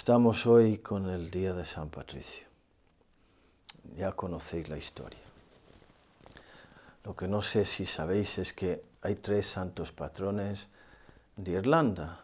Estamos 0.00 0.46
hoy 0.46 0.78
con 0.78 1.10
el 1.10 1.30
día 1.30 1.52
de 1.52 1.66
San 1.66 1.90
Patricio. 1.90 2.46
Ya 3.96 4.12
conocéis 4.12 4.70
la 4.70 4.78
historia. 4.78 5.20
Lo 7.04 7.14
que 7.14 7.28
no 7.28 7.42
sé 7.42 7.66
si 7.66 7.84
sabéis 7.84 8.38
es 8.38 8.54
que 8.54 8.82
hay 9.02 9.16
tres 9.16 9.44
santos 9.44 9.92
patrones 9.92 10.70
de 11.36 11.50
Irlanda, 11.52 12.18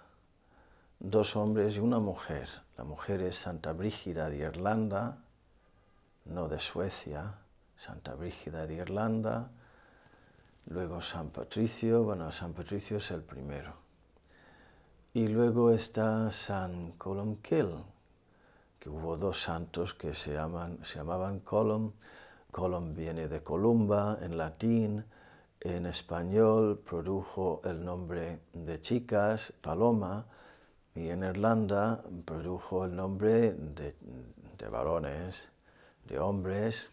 dos 1.01 1.37
hombres 1.37 1.77
y 1.77 1.81
una 1.81 1.99
mujer. 1.99 2.49
La 2.78 2.85
mujer 2.85 3.21
es 3.21 3.37
Santa 3.37 3.74
Brígida 3.74 4.31
de 4.31 4.38
Irlanda, 4.38 5.19
no 6.24 6.49
de 6.49 6.58
Suecia, 6.58 7.35
Santa 7.77 8.15
Brígida 8.15 8.67
de 8.67 8.77
Irlanda, 8.77 9.51
luego 10.65 11.03
San 11.03 11.29
Patricio, 11.29 12.04
bueno, 12.04 12.33
San 12.33 12.54
Patricio 12.54 12.97
es 12.97 13.11
el 13.11 13.21
primero. 13.21 13.85
Y 15.17 15.28
luego 15.28 15.71
está 15.71 16.30
San 16.30 16.92
Columkill, 16.98 17.70
que 18.78 18.91
hubo 18.91 19.16
dos 19.16 19.41
santos 19.41 19.95
que 19.95 20.12
se, 20.12 20.34
llaman, 20.34 20.78
se 20.84 20.98
llamaban 20.98 21.41
Colum. 21.41 21.92
Colum 22.52 22.95
viene 22.95 23.27
de 23.27 23.42
Columba 23.42 24.18
en 24.20 24.36
latín, 24.36 25.02
en 25.60 25.86
español 25.86 26.82
produjo 26.84 27.62
el 27.64 27.82
nombre 27.82 28.41
de 28.52 28.78
chicas, 28.82 29.55
Paloma, 29.62 30.27
y 30.94 31.08
en 31.08 31.22
Irlanda 31.22 31.98
produjo 32.27 32.84
el 32.84 32.94
nombre 32.94 33.52
de, 33.52 33.96
de 34.58 34.69
varones, 34.69 35.48
de 36.05 36.19
hombres, 36.19 36.91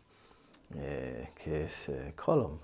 eh, 0.75 1.29
que 1.35 1.65
es 1.65 1.89
eh, 1.89 2.13
Colum 2.15 2.57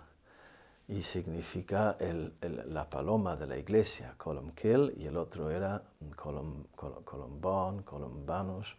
y 0.89 1.03
significa 1.03 1.95
la 2.41 2.89
paloma 2.89 3.35
de 3.35 3.45
la 3.45 3.57
iglesia, 3.57 4.15
Columkill, 4.17 4.95
y 4.97 5.05
el 5.05 5.17
otro 5.17 5.51
era 5.51 5.83
Colum, 6.15 6.63
Columbanus, 6.73 8.75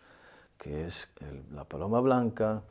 que 0.59 0.87
es 0.87 1.09
la 1.53 1.63
paloma 1.63 2.01
blanca, 2.01 2.63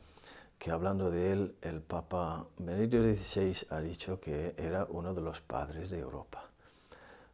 que 0.58 0.70
hablando 0.70 1.10
de 1.10 1.32
él, 1.32 1.54
el 1.62 1.80
Papa 1.80 2.46
Benedicto 2.58 3.02
XVI 3.02 3.66
ha 3.70 3.80
dicho 3.80 4.20
que 4.20 4.54
era 4.58 4.86
uno 4.90 5.14
de 5.14 5.22
los 5.22 5.40
padres 5.40 5.88
de 5.88 6.00
Europa, 6.00 6.44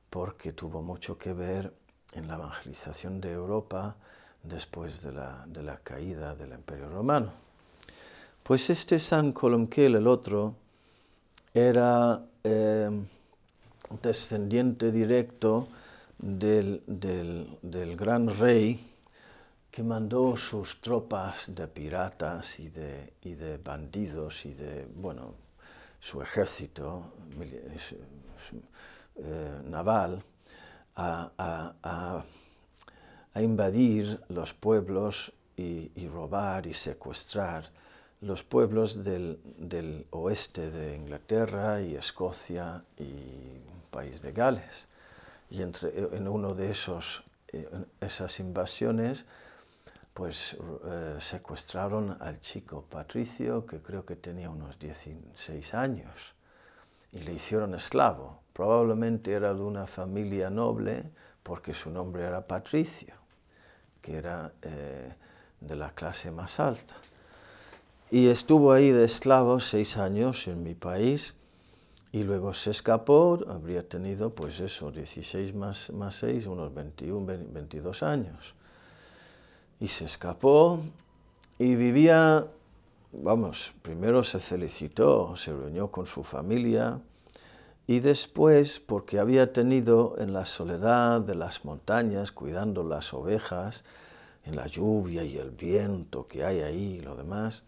porque 0.08 0.52
tuvo 0.52 0.82
mucho 0.82 1.18
que 1.18 1.32
ver 1.32 1.74
en 2.12 2.28
la 2.28 2.36
evangelización 2.36 3.20
de 3.20 3.32
Europa 3.32 3.96
después 4.44 5.02
de 5.02 5.10
la, 5.10 5.44
de 5.48 5.64
la 5.64 5.78
caída 5.78 6.36
del 6.36 6.52
Imperio 6.52 6.88
Romano. 6.88 7.32
Pues 8.44 8.70
este 8.70 9.00
San 9.00 9.32
Columkill, 9.32 9.96
el 9.96 10.06
otro, 10.06 10.54
era 11.56 12.20
eh, 12.44 12.90
descendiente 14.02 14.92
directo 14.92 15.68
del, 16.18 16.82
del, 16.86 17.96
gran 17.96 18.28
rey 18.28 18.78
que 19.70 19.82
mandó 19.82 20.36
sus 20.36 20.82
tropas 20.82 21.46
de 21.54 21.66
piratas 21.66 22.60
y 22.60 22.68
de, 22.68 23.10
y 23.22 23.36
de 23.36 23.56
bandidos 23.56 24.44
y 24.44 24.52
de, 24.52 24.86
bueno, 24.96 25.34
su 25.98 26.20
ejército 26.20 27.14
eh, 29.16 29.60
naval 29.64 30.22
a, 30.94 31.32
a, 31.38 32.22
a, 33.32 33.42
invadir 33.42 34.20
los 34.28 34.52
pueblos 34.52 35.32
y 35.56 36.06
robar 36.08 36.66
y 36.66 36.74
secuestrar 36.74 37.64
los 38.20 38.42
pueblos 38.42 39.02
del, 39.02 40.06
oeste 40.10 40.70
de 40.70 40.96
Inglaterra 40.96 41.80
y 41.82 41.94
Escocia 41.94 42.84
y 42.98 43.60
país 43.90 44.22
de 44.22 44.32
Gales. 44.32 44.88
Y 45.50 45.62
entre, 45.62 46.16
en 46.16 46.26
uno 46.26 46.54
de 46.54 46.70
esos, 46.70 47.22
esas 48.00 48.40
invasiones, 48.40 49.26
pues 50.14 50.56
eh, 50.86 51.16
secuestraron 51.20 52.16
al 52.20 52.40
chico 52.40 52.84
Patricio, 52.88 53.66
que 53.66 53.80
creo 53.80 54.04
que 54.06 54.16
tenía 54.16 54.48
unos 54.48 54.78
16 54.78 55.74
años, 55.74 56.34
y 57.12 57.18
le 57.18 57.34
hicieron 57.34 57.74
esclavo. 57.74 58.40
Probablemente 58.52 59.32
era 59.32 59.52
de 59.52 59.60
una 59.60 59.86
familia 59.86 60.48
noble, 60.48 61.10
porque 61.42 61.74
su 61.74 61.90
nombre 61.90 62.24
era 62.24 62.46
Patricio, 62.46 63.14
que 64.00 64.16
era 64.16 64.52
eh, 64.62 65.14
de 65.60 65.76
la 65.76 65.90
clase 65.90 66.30
más 66.30 66.58
alta. 66.60 66.96
Y 68.10 68.28
estuvo 68.28 68.70
ahí 68.70 68.92
de 68.92 69.04
esclavo 69.04 69.58
seis 69.58 69.96
años 69.96 70.46
en 70.46 70.62
mi 70.62 70.74
país 70.74 71.34
y 72.12 72.22
luego 72.22 72.54
se 72.54 72.70
escapó, 72.70 73.40
habría 73.48 73.88
tenido 73.88 74.30
pues 74.30 74.60
eso, 74.60 74.92
16 74.92 75.54
más, 75.54 75.90
más 75.90 76.14
6, 76.16 76.46
unos 76.46 76.72
21, 76.72 77.26
22 77.52 78.04
años. 78.04 78.54
Y 79.80 79.88
se 79.88 80.04
escapó 80.04 80.78
y 81.58 81.74
vivía, 81.74 82.46
vamos, 83.12 83.74
primero 83.82 84.22
se 84.22 84.38
felicitó, 84.38 85.34
se 85.34 85.52
reunió 85.52 85.90
con 85.90 86.06
su 86.06 86.22
familia 86.22 87.00
y 87.88 87.98
después, 87.98 88.78
porque 88.78 89.18
había 89.18 89.52
tenido 89.52 90.14
en 90.18 90.32
la 90.32 90.44
soledad 90.44 91.22
de 91.22 91.34
las 91.34 91.64
montañas, 91.64 92.30
cuidando 92.30 92.84
las 92.84 93.12
ovejas, 93.12 93.84
en 94.44 94.54
la 94.54 94.68
lluvia 94.68 95.24
y 95.24 95.38
el 95.38 95.50
viento 95.50 96.28
que 96.28 96.44
hay 96.44 96.60
ahí 96.60 96.98
y 96.98 97.00
lo 97.00 97.16
demás, 97.16 97.64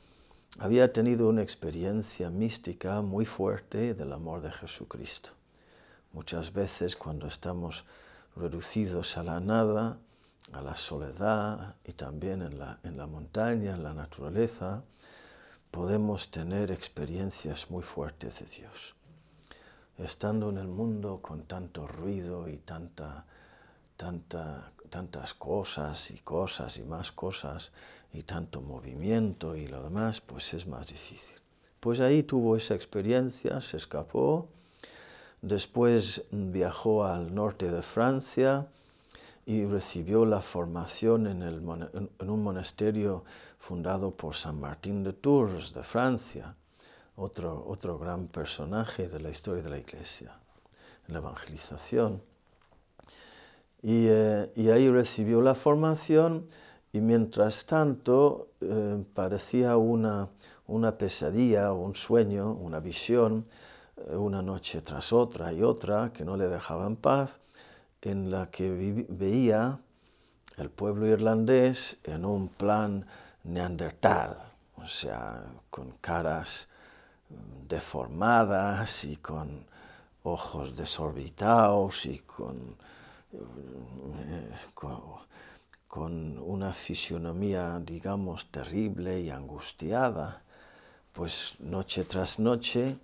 había 0.58 0.92
tenido 0.92 1.28
una 1.28 1.42
experiencia 1.42 2.30
mística 2.30 3.02
muy 3.02 3.26
fuerte 3.26 3.94
del 3.94 4.12
amor 4.12 4.40
de 4.40 4.50
Jesucristo. 4.50 5.30
Muchas 6.12 6.52
veces 6.52 6.96
cuando 6.96 7.26
estamos 7.26 7.84
reducidos 8.34 9.16
a 9.18 9.22
la 9.22 9.40
nada, 9.40 9.98
a 10.52 10.62
la 10.62 10.74
soledad 10.74 11.76
y 11.84 11.92
también 11.92 12.42
en 12.42 12.58
la, 12.58 12.80
en 12.82 12.96
la 12.96 13.06
montaña, 13.06 13.74
en 13.74 13.82
la 13.82 13.92
naturaleza, 13.92 14.82
podemos 15.70 16.30
tener 16.30 16.70
experiencias 16.70 17.70
muy 17.70 17.82
fuertes 17.82 18.40
de 18.40 18.46
Dios. 18.46 18.94
Estando 19.98 20.48
en 20.48 20.58
el 20.58 20.68
mundo 20.68 21.20
con 21.20 21.44
tanto 21.44 21.86
ruido 21.86 22.48
y 22.48 22.56
tanta, 22.58 23.26
tanta, 23.98 24.72
tantas 24.88 25.34
cosas 25.34 26.12
y 26.12 26.18
cosas 26.20 26.78
y 26.78 26.84
más 26.84 27.10
cosas, 27.12 27.72
y 28.12 28.22
tanto 28.22 28.62
movimiento 28.62 29.56
y 29.56 29.66
lo 29.66 29.82
demás, 29.82 30.20
pues 30.20 30.54
es 30.54 30.66
más 30.66 30.86
difícil. 30.86 31.36
Pues 31.80 32.00
ahí 32.00 32.22
tuvo 32.22 32.56
esa 32.56 32.74
experiencia, 32.74 33.60
se 33.60 33.76
escapó, 33.76 34.48
después 35.42 36.22
viajó 36.30 37.04
al 37.04 37.34
norte 37.34 37.70
de 37.70 37.82
Francia 37.82 38.68
y 39.44 39.64
recibió 39.64 40.24
la 40.24 40.40
formación 40.40 41.26
en, 41.26 41.42
el, 41.42 41.56
en 42.20 42.30
un 42.30 42.42
monasterio 42.42 43.24
fundado 43.58 44.10
por 44.12 44.34
San 44.36 44.60
Martín 44.60 45.02
de 45.02 45.12
Tours 45.12 45.74
de 45.74 45.82
Francia, 45.82 46.54
otro, 47.16 47.64
otro 47.66 47.98
gran 47.98 48.28
personaje 48.28 49.08
de 49.08 49.20
la 49.20 49.30
historia 49.30 49.62
de 49.62 49.70
la 49.70 49.78
Iglesia, 49.78 50.38
en 51.06 51.14
la 51.14 51.18
evangelización. 51.18 52.22
Y, 53.82 54.06
eh, 54.08 54.50
y 54.56 54.70
ahí 54.70 54.88
recibió 54.90 55.40
la 55.40 55.54
formación 55.54 56.46
y 56.92 57.00
mientras 57.00 57.66
tanto 57.66 58.48
eh, 58.60 59.04
parecía 59.14 59.76
una, 59.76 60.28
una, 60.66 60.96
pesadilla, 60.96 61.72
un 61.72 61.94
sueño, 61.94 62.52
una 62.52 62.80
visión, 62.80 63.46
eh, 63.96 64.16
una 64.16 64.42
noche 64.42 64.80
tras 64.80 65.12
otra 65.12 65.52
y 65.52 65.62
otra 65.62 66.12
que 66.12 66.24
no 66.24 66.36
le 66.36 66.48
dejaba 66.48 66.86
en 66.86 66.96
paz, 66.96 67.40
en 68.02 68.30
la 68.30 68.50
que 68.50 69.06
veía 69.08 69.78
el 70.56 70.70
pueblo 70.70 71.06
irlandés 71.06 71.98
en 72.04 72.24
un 72.24 72.48
plan 72.48 73.06
neandertal, 73.44 74.38
o 74.76 74.86
sea, 74.86 75.44
con 75.70 75.92
caras 76.00 76.68
mm, 77.28 77.68
deformadas 77.68 79.04
y 79.04 79.16
con 79.16 79.66
ojos 80.22 80.74
desorbitados 80.74 82.06
y 82.06 82.18
con, 82.20 82.76
con 84.74 85.18
con 85.88 86.38
una 86.38 86.74
fisionomía, 86.74 87.80
digamos, 87.80 88.50
terrible 88.50 89.20
y 89.20 89.30
angustiada, 89.30 90.42
pues 91.14 91.54
noche 91.60 92.04
tras 92.04 92.38
noche, 92.38 92.98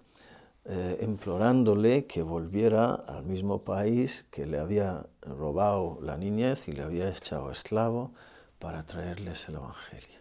eh, 0.66 0.98
implorándole 1.02 2.06
que 2.06 2.22
volviera 2.22 2.94
al 2.94 3.24
mismo 3.24 3.64
país 3.64 4.26
que 4.30 4.46
le 4.46 4.58
había 4.58 5.06
robado 5.22 5.98
la 6.02 6.16
niñez 6.18 6.68
y 6.68 6.72
le 6.72 6.82
había 6.82 7.08
echado 7.08 7.50
esclavo 7.50 8.12
para 8.58 8.84
traerles 8.84 9.48
el 9.48 9.56
Evangelio. 9.56 10.20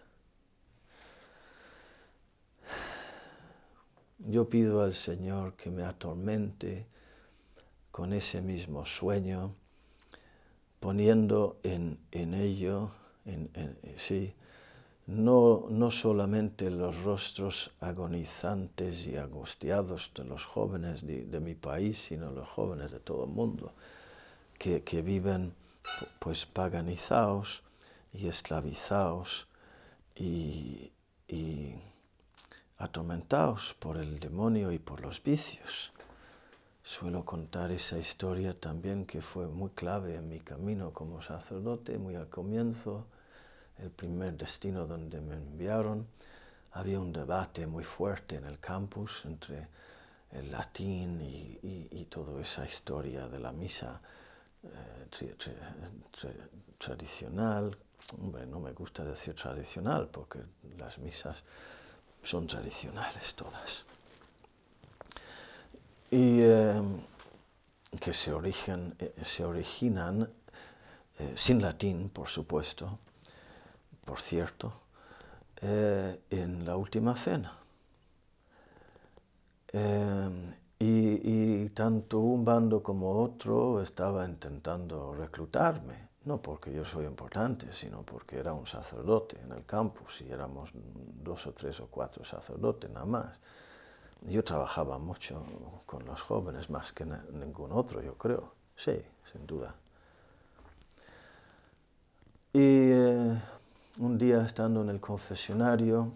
Yo 4.20 4.48
pido 4.50 4.82
al 4.82 4.94
Señor 4.94 5.56
que 5.56 5.70
me 5.70 5.84
atormente 5.84 6.88
con 7.92 8.14
ese 8.14 8.42
mismo 8.42 8.86
sueño, 8.86 9.54
poniendo 10.84 11.62
en, 11.64 11.98
ello, 12.34 12.92
sí, 13.96 14.36
no, 15.08 15.66
no 15.70 15.90
solamente 15.92 16.70
los 16.70 17.04
rostros 17.04 17.72
agonizantes 17.80 19.08
y 19.08 19.16
angustiados 19.16 20.12
de 20.14 20.26
los 20.26 20.46
jóvenes 20.46 21.08
de, 21.08 21.24
de, 21.24 21.40
mi 21.40 21.56
país, 21.56 21.98
sino 21.98 22.32
los 22.32 22.50
jóvenes 22.50 22.92
de 22.92 23.00
todo 23.00 23.24
el 23.24 23.30
mundo, 23.30 23.72
que, 24.60 24.84
que 24.84 25.02
viven 25.02 25.54
pues 26.20 26.46
paganizados 26.46 27.64
y 28.12 28.28
esclavizados 28.28 29.48
y, 30.18 30.92
y 31.30 31.76
atormentados 32.78 33.74
por 33.80 33.96
el 33.96 34.20
demonio 34.20 34.74
y 34.74 34.80
por 34.80 35.00
los 35.00 35.24
vicios. 35.24 35.94
Suelo 36.96 37.26
contar 37.26 37.72
esa 37.72 37.98
historia 37.98 38.54
también 38.54 39.08
que 39.08 39.20
fue 39.20 39.48
muy 39.48 39.72
clave 39.72 40.14
en 40.14 40.30
mi 40.30 40.40
camino 40.40 40.94
como 40.94 41.24
sacerdote, 41.24 41.98
muy 41.98 42.14
al 42.14 42.30
comienzo, 42.30 43.08
el 43.80 43.90
primer 43.90 44.38
destino 44.38 44.86
donde 44.86 45.20
me 45.20 45.34
enviaron. 45.34 46.06
Había 46.74 47.00
un 47.00 47.12
debate 47.12 47.66
muy 47.66 47.84
fuerte 47.84 48.36
en 48.36 48.46
el 48.46 48.60
campus 48.60 49.26
entre 49.26 49.68
el 50.34 50.52
latín 50.52 51.20
y, 51.20 52.06
toda 52.12 52.40
esa 52.40 52.64
historia 52.64 53.28
de 53.28 53.40
la 53.40 53.52
misa 53.52 54.00
eh, 54.62 55.36
tradicional. 56.78 57.76
No 58.48 58.60
me 58.60 58.72
gusta 58.74 59.04
decir 59.04 59.34
tradicional 59.34 60.10
porque 60.10 60.44
las 60.78 61.00
misas 61.00 61.44
son 62.22 62.46
tradicionales 62.46 63.34
todas 63.34 63.84
y 66.14 66.44
em, 66.44 67.02
que 68.00 68.14
se, 68.14 68.32
origen, 68.32 68.96
eh, 69.00 69.14
se 69.24 69.44
originan 69.44 70.30
eh, 71.18 71.34
sin 71.36 71.60
latín, 71.60 72.10
por 72.10 72.28
supuesto, 72.28 73.00
por 74.06 74.20
cierto, 74.20 74.72
eh, 75.62 76.22
en 76.30 76.66
la 76.66 76.76
última 76.78 77.16
cena. 77.16 77.52
Em, 79.72 80.54
y, 80.78 81.64
y, 81.64 81.70
tanto 81.70 82.20
un 82.20 82.46
bando 82.46 82.84
como 82.84 83.24
otro 83.24 83.82
estaba 83.82 84.24
intentando 84.26 85.16
reclutarme, 85.16 86.10
no 86.26 86.40
porque 86.40 86.72
yo 86.72 86.86
soy 86.86 87.06
importante, 87.06 87.74
sino 87.74 88.04
porque 88.04 88.38
era 88.38 88.54
un 88.54 88.68
sacerdote 88.68 89.40
en 89.42 89.52
el 89.52 89.66
campus 89.66 90.22
y 90.22 90.32
éramos 90.32 90.70
dos 90.74 91.48
o 91.48 91.54
tres 91.54 91.80
o 91.80 91.88
cuatro 91.88 92.24
sacerdotes 92.24 92.92
nada 92.92 93.08
más. 93.08 93.40
Yo 94.26 94.44
trabajaba 94.44 95.00
mucho 95.00 95.46
con 95.86 96.06
los 96.06 96.22
jóvenes, 96.22 96.70
más 96.70 96.94
que 96.94 97.06
ningún 97.06 97.72
otro, 97.74 98.02
yo 98.02 98.18
creo. 98.18 98.54
Sí, 98.76 99.02
sin 99.26 99.46
duda. 99.46 99.76
Y 102.54 102.92
eh, 102.92 103.42
un 104.00 104.18
día 104.18 104.46
estando 104.46 104.82
en 104.82 104.90
el 104.90 105.00
confesionario, 105.02 106.14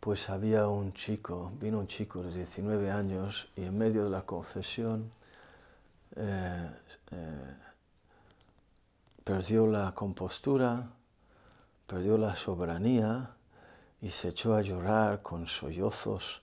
pues 0.00 0.28
había 0.28 0.66
un 0.66 0.92
chico, 0.92 1.52
vino 1.60 1.78
un 1.78 1.86
chico 1.86 2.22
de 2.22 2.32
19 2.32 2.90
años 2.90 3.48
y 3.56 3.64
en 3.64 3.78
medio 3.78 4.04
de 4.04 4.10
la 4.10 4.22
confesión 4.22 5.12
eh, 6.16 6.70
eh, 7.12 7.54
perdió 9.22 9.66
la 9.66 9.92
compostura, 9.94 10.90
perdió 11.86 12.18
la 12.18 12.34
soberanía 12.34 13.36
y 14.02 14.08
se 14.08 14.28
echó 14.28 14.54
a 14.54 14.62
llorar 14.62 15.22
con 15.22 15.46
sollozos 15.46 16.42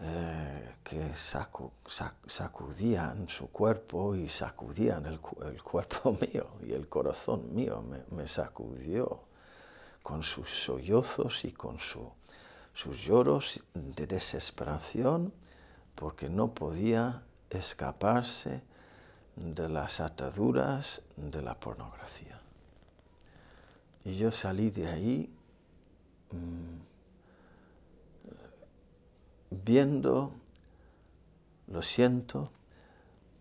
eh, 0.00 0.74
que 0.84 1.12
sacudían 2.26 3.28
su 3.28 3.50
cuerpo 3.50 4.14
y 4.14 4.28
sacudían 4.28 5.06
el, 5.06 5.20
cuerpo 5.20 6.12
mío 6.32 6.46
y 6.62 6.72
el 6.72 6.88
corazón 6.88 7.54
mío 7.54 7.82
me, 8.10 8.28
sacudió 8.28 9.22
con 10.02 10.22
sus 10.22 10.48
sollozos 10.48 11.44
y 11.44 11.52
con 11.52 11.78
sus 11.80 13.04
lloros 13.04 13.60
de 13.74 14.06
desesperación 14.06 15.32
porque 15.94 16.28
no 16.28 16.54
podía 16.54 17.22
escaparse 17.50 18.62
de 19.34 19.68
las 19.68 20.00
ataduras 20.00 21.02
de 21.16 21.42
la 21.42 21.58
pornografía. 21.58 22.40
Y 24.04 24.16
yo 24.16 24.30
salí 24.30 24.70
de 24.70 24.86
ahí 24.88 25.37
viendo, 29.50 30.32
lo 31.66 31.82
siento, 31.82 32.50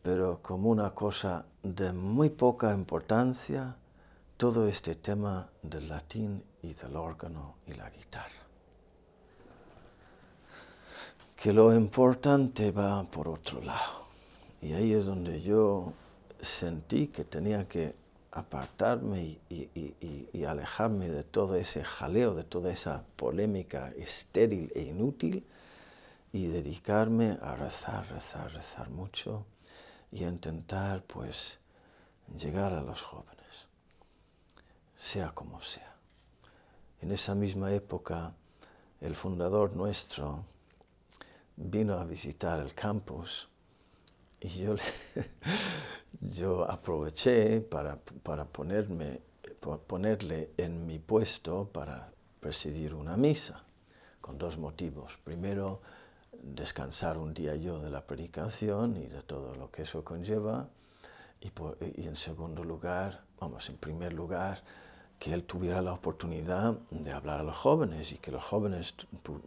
pero 0.04 0.42
como 0.42 0.69
una 0.69 0.92
cosa 0.92 1.45
de 1.63 1.92
muy 1.94 2.30
poca 2.30 2.74
importancia, 2.74 3.75
todo 4.38 4.68
este 4.68 4.95
tema 4.95 5.50
del 5.63 5.89
latín 5.89 6.44
y 6.62 6.74
del 6.74 6.95
órgano 6.95 7.56
y 7.66 7.74
la 7.74 7.89
guitarra. 7.89 8.44
Que 11.36 11.54
lo 11.54 11.74
importante 11.74 12.72
va 12.72 13.04
por 13.04 13.28
otro 13.28 13.62
lado. 13.62 14.06
Y 14.62 14.74
ahí 14.74 14.94
es 14.94 15.06
donde 15.06 15.42
yo 15.42 15.94
sentí 16.42 17.07
que 17.07 17.24
tenía 17.24 17.68
que 17.68 17.95
apartarme 18.38 19.39
y, 19.50 20.44
alejarme 20.45 21.10
de 21.10 21.24
todo 21.24 21.56
ese 21.56 21.84
jaleo, 21.84 22.36
de 22.36 22.44
toda 22.44 22.72
esa 22.72 23.04
polémica 23.16 23.89
estéril 23.98 24.72
e 24.75 24.84
inútil 24.84 25.44
y 26.31 26.45
dedicarme 26.45 27.39
a 27.42 27.56
rezar, 27.56 28.07
rezar, 28.10 28.51
rezar 28.54 28.89
mucho 28.89 29.44
y 30.12 30.24
a 30.24 30.30
intentar 30.30 31.04
pues 31.04 31.60
llegar 32.38 32.74
a 32.74 32.81
los 32.81 33.01
jóvenes, 33.01 33.68
sea 34.95 35.31
como 35.31 35.60
sea. 35.62 35.95
En 37.01 37.12
esa 37.12 37.33
misma 37.33 37.74
época 37.74 38.33
el 39.01 39.16
fundador 39.16 39.75
nuestro 39.75 40.44
vino 41.56 41.95
a 41.95 42.06
visitar 42.06 42.60
el 42.60 42.75
campus 42.75 43.50
y 44.40 44.50
yo, 44.50 44.75
yo 46.21 46.69
aproveché 46.69 47.62
para, 47.62 47.98
para 48.24 48.45
ponerme, 48.45 49.21
ponerle 49.88 50.51
en 50.57 50.86
mi 50.86 51.00
puesto 51.00 51.69
para 51.71 52.12
presidir 52.39 52.94
una 52.94 53.18
misa, 53.18 53.63
con 54.21 54.38
dos 54.38 54.57
motivos. 54.57 55.18
Primero, 55.24 55.81
descansar 56.42 57.18
un 57.18 57.33
día 57.33 57.56
yo 57.56 57.80
de 57.80 57.89
la 57.89 58.06
predicación 58.06 58.98
y 58.98 59.07
de 59.07 59.21
todo 59.21 59.56
lo 59.56 59.71
que 59.71 59.83
eso 59.83 60.04
conlleva. 60.04 60.69
Y, 61.39 61.51
y, 62.01 62.07
en 62.07 62.15
segundo 62.15 62.63
lugar, 62.63 63.24
vamos, 63.39 63.69
en 63.69 63.77
primer 63.77 64.13
lugar, 64.13 64.63
que 65.19 65.33
él 65.33 65.44
tuviera 65.44 65.81
la 65.81 65.94
oportunidad 65.94 66.74
de 66.89 67.12
hablar 67.12 67.42
a 67.42 67.44
los 67.44 67.56
jóvenes 67.56 68.12
y 68.12 68.18
que 68.18 68.31
los 68.31 68.44
jóvenes 68.44 68.95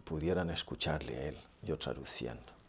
pudieran 0.05 0.51
escucharle 0.51 1.17
a 1.17 1.25
él, 1.29 1.37
yo 1.63 1.79
traduciendo. 1.79 2.60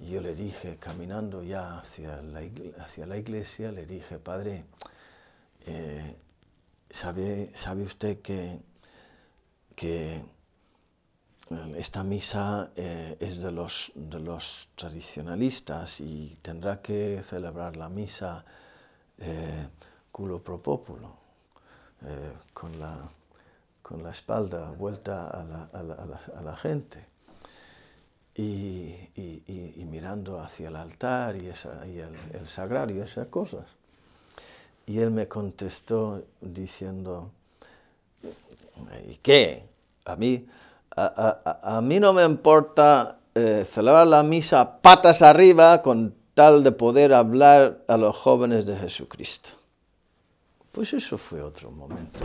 Yo 0.00 0.20
le 0.20 0.34
dije, 0.34 0.76
caminando 0.76 1.42
ya 1.42 1.78
hacia 1.78 2.22
la, 2.22 3.16
iglesia, 3.16 3.72
le 3.72 3.84
dije, 3.84 4.20
Padre, 4.20 4.64
eh, 5.66 6.16
¿sabe, 6.88 7.50
¿sabe, 7.54 7.82
usted 7.82 8.20
que, 8.20 8.60
que 9.74 10.24
esta 11.76 12.04
misa 12.04 12.70
eh, 12.76 13.16
es 13.18 13.40
de 13.42 13.50
los, 13.50 14.68
tradicionalistas 14.76 16.00
y 16.00 16.38
tendrá 16.42 16.80
que 16.80 17.20
celebrar 17.24 17.76
la 17.76 17.88
misa 17.88 18.44
eh, 19.18 19.68
culo 20.12 20.40
pro 20.44 20.62
populo, 20.62 21.16
con, 22.54 22.78
la, 22.78 23.10
espalda 24.12 24.70
vuelta 24.70 25.26
a 25.28 26.42
la 26.42 26.56
gente? 26.56 27.17
Y, 28.38 29.84
mirando 29.90 30.40
hacia 30.40 30.68
el 30.68 30.76
altar 30.76 31.36
y, 31.36 31.48
el, 31.48 32.48
sagrario, 32.48 33.02
esas 33.02 33.28
cosas. 33.28 33.64
Y 34.86 35.00
él 35.00 35.10
me 35.10 35.26
contestó 35.26 36.22
diciendo, 36.40 37.30
¿y 39.08 39.16
qué? 39.16 39.66
A 40.04 40.16
mí, 40.16 40.46
a, 40.96 41.80
mí 41.82 42.00
no 42.00 42.12
me 42.12 42.24
importa 42.24 43.18
eh, 43.34 43.66
celebrar 43.68 44.06
la 44.06 44.22
misa 44.22 44.80
patas 44.80 45.22
arriba 45.22 45.82
con 45.82 46.14
tal 46.34 46.62
de 46.62 46.72
poder 46.72 47.12
hablar 47.12 47.82
a 47.88 47.96
los 47.96 48.16
jóvenes 48.16 48.66
de 48.66 48.76
Jesucristo. 48.76 49.50
Pues 50.72 50.92
eso 50.94 51.18
fue 51.18 51.42
otro 51.42 51.70
momento. 51.70 52.20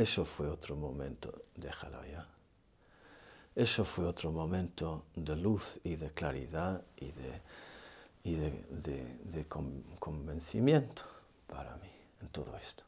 Eso 0.00 0.24
fue 0.24 0.48
otro 0.48 0.76
momento, 0.76 1.42
déjalo 1.56 2.02
ya. 2.06 2.26
Eso 3.54 3.84
fue 3.84 4.06
otro 4.06 4.32
momento 4.32 5.04
de 5.14 5.36
luz 5.36 5.78
y 5.84 5.96
de 5.96 6.10
claridad 6.12 6.82
y 6.96 7.12
de, 7.12 7.42
y 8.24 8.34
de, 8.36 9.46
convencimiento 9.98 11.02
para 11.46 11.76
mí 11.76 11.92
en 12.22 12.28
todo 12.28 12.56
esto. 12.56 12.84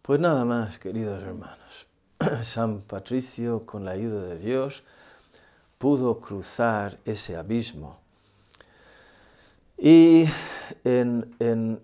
Pues 0.00 0.18
nada 0.18 0.46
más, 0.46 0.78
queridos 0.78 1.22
hermanos. 1.22 1.86
San 2.42 2.80
Patricio, 2.80 3.66
con 3.66 3.84
la 3.84 3.90
ayuda 3.90 4.22
de 4.22 4.38
Dios, 4.38 4.82
pudo 5.76 6.20
cruzar 6.22 6.98
ese 7.04 7.36
abismo. 7.36 8.00
Y 9.76 10.24
en, 10.84 11.36
en, 11.38 11.82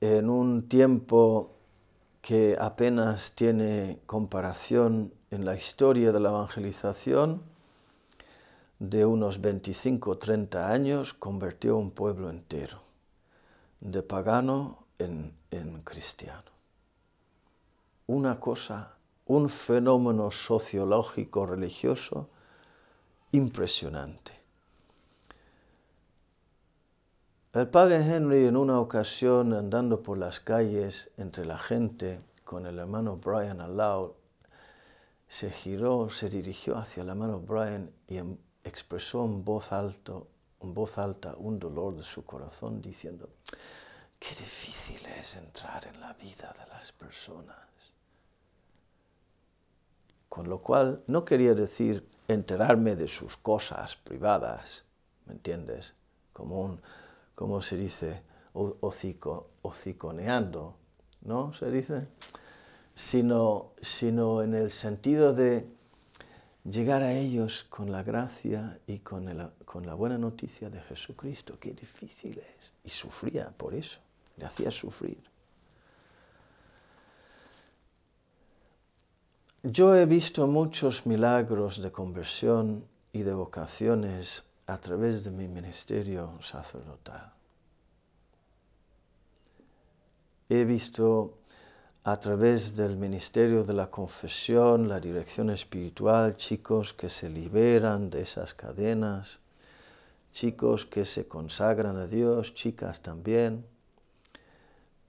en 0.00 0.30
un 0.30 0.66
tiempo 0.66 1.55
que 2.26 2.56
apenas 2.58 3.30
tiene 3.36 4.00
comparación 4.04 5.14
en 5.30 5.44
la 5.44 5.54
historia 5.54 6.10
de 6.10 6.18
la 6.18 6.30
evangelización, 6.30 7.40
de 8.80 9.06
unos 9.06 9.40
25 9.40 10.10
o 10.10 10.18
30 10.18 10.68
años 10.68 11.14
convirtió 11.14 11.76
un 11.76 11.92
pueblo 11.92 12.28
entero, 12.28 12.80
de 13.78 14.02
pagano 14.02 14.86
en, 14.98 15.38
en 15.52 15.82
cristiano. 15.82 16.50
Una 18.08 18.40
cosa, 18.40 18.96
un 19.26 19.48
fenómeno 19.48 20.32
sociológico 20.32 21.46
religioso 21.46 22.28
impresionante. 23.30 24.32
El 27.56 27.68
padre 27.68 27.96
Henry 27.96 28.44
en 28.44 28.54
una 28.54 28.78
ocasión 28.78 29.54
andando 29.54 30.02
por 30.02 30.18
las 30.18 30.40
calles 30.40 31.10
entre 31.16 31.46
la 31.46 31.56
gente 31.56 32.20
con 32.44 32.66
el 32.66 32.78
hermano 32.78 33.16
Brian 33.16 33.62
al 33.62 33.78
lado, 33.78 34.18
se 35.26 35.48
giró, 35.48 36.10
se 36.10 36.28
dirigió 36.28 36.76
hacia 36.76 37.02
el 37.02 37.08
hermano 37.08 37.40
Brian 37.40 37.90
y 38.08 38.18
expresó 38.62 39.26
voz, 39.26 39.72
alto, 39.72 40.28
en 40.60 40.74
voz 40.74 40.98
alta 40.98 41.34
un 41.38 41.58
dolor 41.58 41.96
de 41.96 42.02
su 42.02 42.26
corazón 42.26 42.82
diciendo, 42.82 43.30
qué 44.18 44.34
difícil 44.34 45.00
es 45.18 45.36
entrar 45.36 45.86
en 45.86 45.98
la 45.98 46.12
vida 46.12 46.54
de 46.58 46.66
las 46.66 46.92
personas. 46.92 47.94
Con 50.28 50.50
lo 50.50 50.60
cual 50.60 51.02
no 51.06 51.24
quería 51.24 51.54
decir 51.54 52.06
enterarme 52.28 52.96
de 52.96 53.08
sus 53.08 53.38
cosas 53.38 53.96
privadas, 53.96 54.84
¿me 55.24 55.32
entiendes? 55.32 55.94
Como 56.34 56.60
un, 56.60 56.82
como 57.36 57.62
se 57.62 57.76
dice, 57.76 58.22
hocico, 58.54 59.50
hociconeando, 59.62 60.74
¿no? 61.20 61.52
Se 61.52 61.70
dice, 61.70 62.08
sino, 62.94 63.72
sino 63.80 64.42
en 64.42 64.54
el 64.54 64.70
sentido 64.70 65.34
de 65.34 65.68
llegar 66.64 67.02
a 67.02 67.12
ellos 67.12 67.64
con 67.68 67.92
la 67.92 68.02
gracia 68.02 68.80
y 68.86 69.00
con, 69.00 69.52
con 69.66 69.86
la 69.86 69.92
buena 69.92 70.16
noticia 70.16 70.70
de 70.70 70.80
Jesucristo. 70.80 71.58
Qué 71.60 71.74
difícil 71.74 72.38
es. 72.38 72.72
Y 72.82 72.88
sufría 72.88 73.50
por 73.50 73.74
eso, 73.74 74.00
le 74.38 74.46
hacía 74.46 74.70
sufrir. 74.70 75.22
Yo 79.62 79.94
he 79.94 80.06
visto 80.06 80.46
muchos 80.46 81.04
milagros 81.04 81.82
de 81.82 81.92
conversión 81.92 82.86
y 83.12 83.24
de 83.24 83.34
vocaciones 83.34 84.44
a 84.66 84.78
través 84.78 85.22
de 85.24 85.30
mi 85.30 85.46
ministerio 85.46 86.38
sacerdotal. 86.40 87.32
He 90.48 90.64
visto 90.64 91.38
a 92.04 92.18
través 92.20 92.76
del 92.76 92.96
ministerio 92.96 93.64
de 93.64 93.74
la 93.74 93.90
confesión, 93.90 94.88
la 94.88 95.00
dirección 95.00 95.50
espiritual, 95.50 96.36
chicos 96.36 96.94
que 96.94 97.08
se 97.08 97.28
liberan 97.28 98.10
de 98.10 98.22
esas 98.22 98.54
cadenas, 98.54 99.40
chicos 100.32 100.86
que 100.86 101.04
se 101.04 101.26
consagran 101.26 101.96
a 101.96 102.06
Dios, 102.06 102.54
chicas 102.54 103.00
también. 103.00 103.64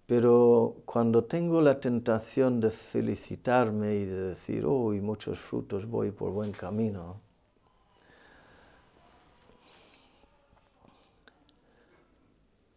Pero 0.07 0.77
cuando 0.85 1.25
tengo 1.25 1.61
la 1.61 1.79
tentación 1.79 2.59
de 2.59 2.71
felicitarme 2.71 3.95
y 3.95 4.05
de 4.05 4.21
decir, 4.29 4.65
uy, 4.65 5.01
muchos 5.01 5.37
frutos, 5.37 5.85
voy 5.85 6.11
por 6.11 6.31
buen 6.31 6.51
camino, 6.51 7.21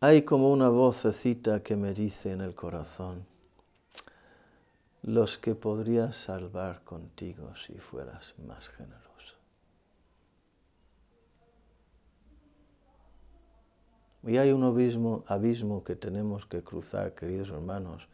hay 0.02 0.23
como 0.23 0.50
una 0.50 0.71
vocecita 0.71 1.62
que 1.62 1.76
me 1.76 1.92
dice 1.92 2.33
en 2.33 2.40
el 2.40 2.54
corazón, 2.54 3.26
los 5.02 5.37
que 5.37 5.54
podrías 5.54 6.16
salvar 6.16 6.83
contigo 6.85 7.54
si 7.54 7.75
fueras 7.75 8.35
más 8.47 8.71
generoso. 8.71 9.37
Y 14.23 14.38
hay 14.38 14.52
un 14.52 14.64
abismo, 14.64 15.23
abismo 15.26 15.85
que 15.85 15.97
tenemos 15.97 16.47
que 16.47 16.62
cruzar, 16.62 17.14
queridos 17.14 17.50
hermanos, 17.50 18.09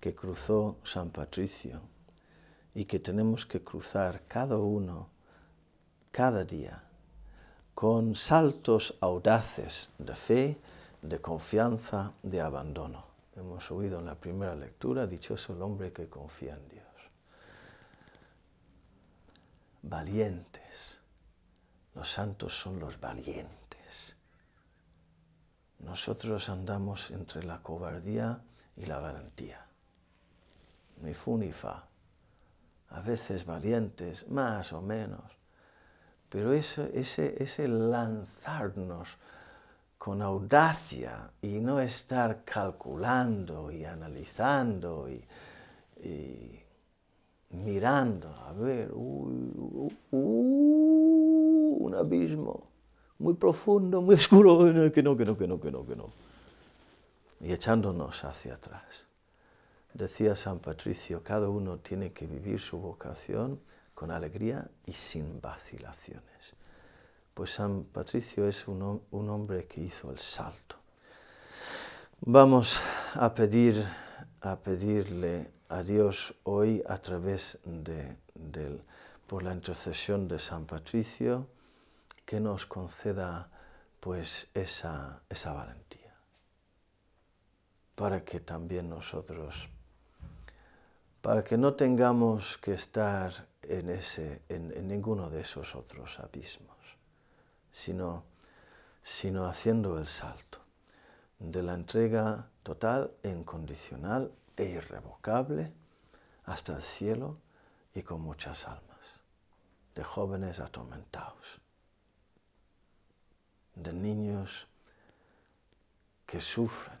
que 0.00 0.14
cruzó 0.14 0.76
San 0.84 1.10
Patricio 1.10 1.82
y 2.74 2.86
que 2.86 2.98
tenemos 2.98 3.44
que 3.44 3.62
cruzar 3.62 4.22
cada 4.26 4.56
uno, 4.56 5.08
cada 6.12 6.44
día, 6.44 6.82
con 7.74 8.14
saltos 8.14 8.96
audaces 9.00 9.90
de 9.98 10.14
fe, 10.14 10.58
de 11.08 11.20
confianza, 11.20 12.12
de 12.22 12.40
abandono 12.40 13.16
hemos 13.36 13.70
oído 13.70 13.98
en 13.98 14.06
la 14.06 14.14
primera 14.14 14.54
lectura, 14.54 15.06
dichoso 15.06 15.52
el 15.52 15.62
hombre 15.62 15.92
que 15.92 16.08
confía 16.08 16.54
en 16.54 16.68
Dios. 16.68 16.84
Valientes. 19.82 21.02
Los 21.94 22.10
santos 22.10 22.58
son 22.58 22.80
los 22.80 22.98
valientes. 22.98 24.16
Nosotros 25.78 26.48
andamos 26.48 27.10
entre 27.10 27.44
la 27.44 27.62
cobardía 27.62 28.42
y 28.76 28.86
la 28.86 28.98
valentía. 28.98 29.64
Ni 31.02 31.14
fu 31.14 31.36
ni 31.36 31.52
fa. 31.52 31.86
A 32.88 33.00
veces 33.00 33.44
valientes, 33.44 34.28
más 34.28 34.72
o 34.72 34.80
menos. 34.80 35.38
Pero 36.30 36.52
ese, 36.52 36.90
ese, 36.98 37.42
ese 37.42 37.68
lanzarnos 37.68 39.18
con 39.98 40.22
audacia 40.22 41.30
y 41.42 41.60
no 41.60 41.80
estar 41.80 42.44
calculando 42.44 43.70
y 43.70 43.84
analizando 43.84 45.08
y, 45.08 45.24
mirando, 47.50 48.28
a 48.28 48.52
ver, 48.52 48.92
un 48.92 49.94
abismo 51.96 52.68
muy 53.18 53.34
profundo, 53.34 54.02
muy 54.02 54.14
oscuro, 54.14 54.58
que 54.92 55.02
no, 55.02 55.16
que 55.16 55.24
no, 55.24 55.36
que 55.36 55.46
no, 55.46 55.60
que 55.60 55.70
no, 55.70 55.86
que 55.86 55.96
no. 55.96 56.06
Y 57.40 57.52
echándonos 57.52 58.24
hacia 58.24 58.54
atrás. 58.54 59.06
Decía 59.94 60.36
San 60.36 60.58
Patricio, 60.58 61.22
cada 61.22 61.48
uno 61.48 61.78
tiene 61.78 62.12
que 62.12 62.26
vivir 62.26 62.60
su 62.60 62.78
vocación 62.78 63.60
con 63.94 64.10
alegría 64.10 64.70
y 64.84 64.92
sin 64.92 65.40
vacilaciones. 65.40 66.54
Pues 67.36 67.52
San 67.52 67.84
Patricio 67.84 68.48
es 68.48 68.66
un, 68.66 69.04
hombre 69.12 69.66
que 69.66 69.82
hizo 69.82 70.10
el 70.10 70.18
salto. 70.18 70.76
Vamos 72.22 72.80
a 73.12 73.34
pedir 73.34 73.84
a 74.40 74.56
pedirle 74.56 75.50
a 75.68 75.82
Dios 75.82 76.34
hoy 76.44 76.82
a 76.88 76.96
través 76.96 77.58
de, 77.62 78.16
por 79.26 79.42
la 79.42 79.52
intercesión 79.52 80.26
de 80.28 80.38
San 80.38 80.64
Patricio 80.64 81.46
que 82.24 82.40
nos 82.40 82.64
conceda 82.64 83.50
pues 84.00 84.48
esa, 84.54 85.20
esa 85.28 85.52
valentía 85.52 86.14
para 87.96 88.24
que 88.24 88.40
también 88.40 88.88
nosotros 88.88 89.68
para 91.20 91.44
que 91.44 91.58
no 91.58 91.74
tengamos 91.74 92.56
que 92.56 92.72
estar 92.72 93.30
en, 93.60 93.90
ese, 93.90 94.40
en 94.48 94.88
ninguno 94.88 95.28
de 95.28 95.42
esos 95.42 95.74
otros 95.74 96.18
abismos 96.18 96.76
sino, 97.76 98.24
sino 99.02 99.44
haciendo 99.44 99.98
el 99.98 100.06
salto 100.06 100.60
de 101.38 101.62
la 101.62 101.74
entrega 101.74 102.48
total 102.62 103.12
incondicional 103.22 104.32
e 104.56 104.64
irrevocable 104.64 105.74
hasta 106.46 106.74
el 106.74 106.82
cielo 106.82 107.36
y 107.92 108.02
con 108.02 108.22
muchas 108.22 108.66
almas, 108.66 109.20
de 109.94 110.02
jóvenes 110.02 110.58
atormentados, 110.58 111.60
de 113.74 113.92
niños 113.92 114.68
que 116.24 116.40
sufren, 116.40 116.98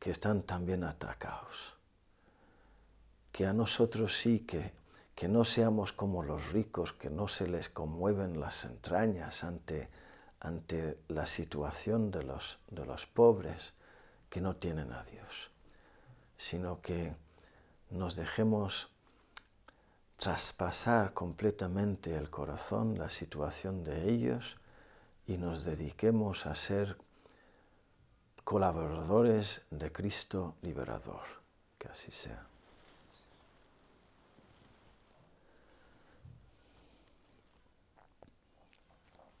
que 0.00 0.10
están 0.10 0.42
también 0.42 0.82
atacados, 0.82 1.76
que 3.30 3.46
a 3.46 3.52
nosotros 3.52 4.16
sí 4.16 4.40
que 4.40 4.81
que 5.14 5.28
no 5.28 5.44
seamos 5.44 5.92
como 5.92 6.22
los 6.22 6.52
ricos, 6.52 6.92
que 6.92 7.10
no 7.10 7.28
se 7.28 7.46
les 7.46 7.68
conmueven 7.68 8.40
las 8.40 8.64
entrañas 8.64 9.44
ante, 9.44 9.88
ante 10.40 10.98
la 11.08 11.26
situación 11.26 12.10
de 12.10 12.22
los, 12.22 12.58
de 12.70 12.84
los 12.86 13.06
pobres 13.06 13.74
que 14.30 14.40
no 14.40 14.56
tienen 14.56 14.92
a 14.92 15.04
Dios, 15.04 15.50
sino 16.36 16.80
que 16.80 17.14
nos 17.90 18.16
dejemos 18.16 18.90
traspasar 20.16 21.12
completamente 21.12 22.16
el 22.16 22.30
corazón, 22.30 22.98
la 22.98 23.08
situación 23.08 23.84
de 23.84 24.08
ellos 24.10 24.56
y 25.26 25.36
nos 25.36 25.64
dediquemos 25.64 26.46
a 26.46 26.54
ser 26.54 26.96
colaboradores 28.44 29.62
de 29.70 29.92
Cristo 29.92 30.54
liberador. 30.62 31.22
Que 31.78 31.88
así 31.88 32.12
sea. 32.12 32.51